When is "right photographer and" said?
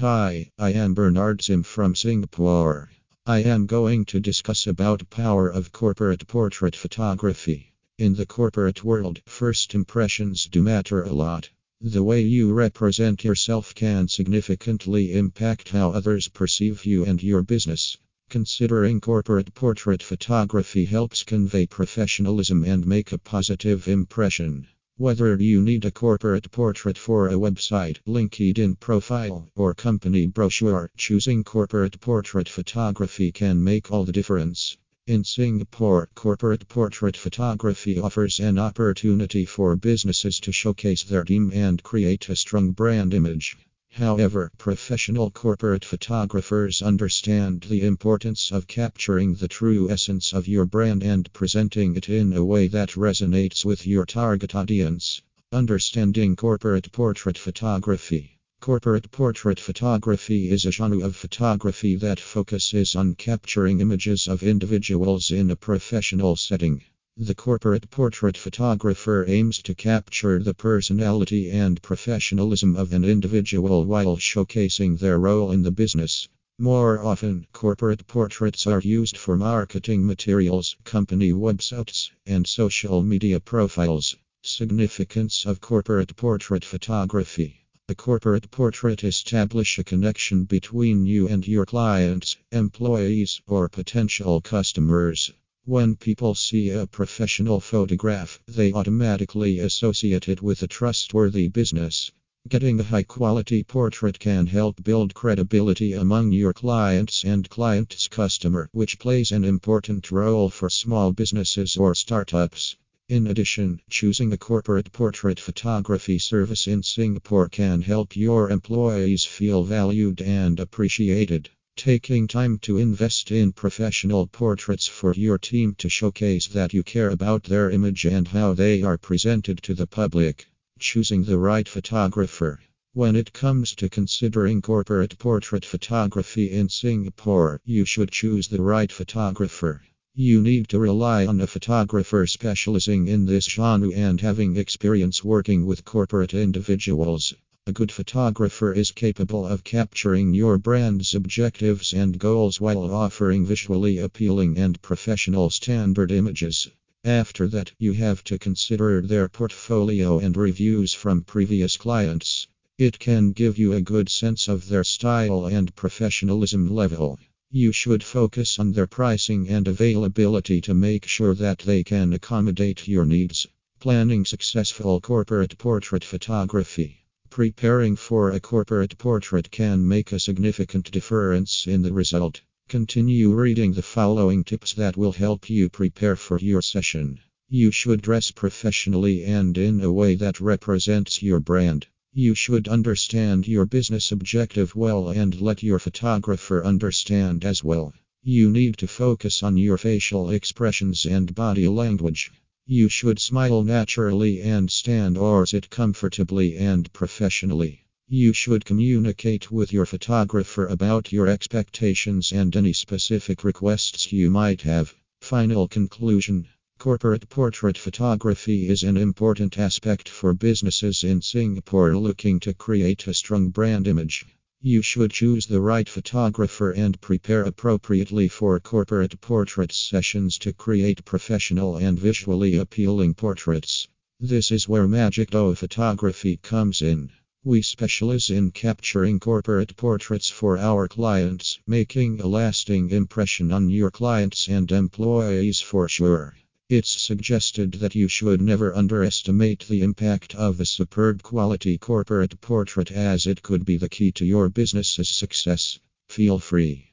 225.62-227.00